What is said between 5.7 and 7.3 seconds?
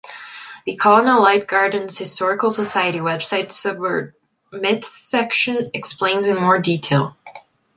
explains in more detail.